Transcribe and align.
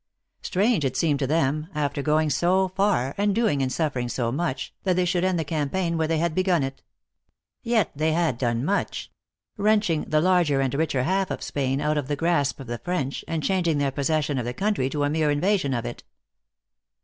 Strange 0.41 0.83
it 0.83 0.97
seemed 0.97 1.19
to 1.19 1.27
them, 1.27 1.67
after 1.75 2.01
go 2.01 2.19
ing 2.19 2.27
so 2.27 2.69
far, 2.69 3.13
and 3.19 3.35
doing 3.35 3.61
and 3.61 3.71
suffering 3.71 4.09
so 4.09 4.31
much, 4.31 4.73
that 4.83 4.95
they 4.95 5.05
should 5.05 5.23
end 5.23 5.37
the 5.37 5.43
campaign 5.45 5.95
where 5.95 6.07
they 6.07 6.17
had 6.17 6.33
begun 6.33 6.63
it. 6.63 6.81
Yet 7.61 7.91
they 7.95 8.11
had 8.13 8.39
done 8.39 8.65
much: 8.65 9.11
wrenching 9.57 10.05
the 10.05 10.19
larger 10.19 10.59
and 10.59 10.73
richer 10.73 11.03
half 11.03 11.29
of 11.29 11.43
Spain 11.43 11.79
out 11.79 11.99
of 11.99 12.07
the 12.07 12.15
grasp 12.15 12.59
of 12.59 12.65
the 12.65 12.79
French, 12.79 13.23
and 13.27 13.43
changing 13.43 13.77
their 13.77 13.91
possession 13.91 14.39
of 14.39 14.45
the 14.45 14.55
country 14.55 14.89
to 14.89 15.03
a 15.03 15.09
mere 15.11 15.29
invasion 15.29 15.71
of 15.71 15.85
it. 15.85 16.03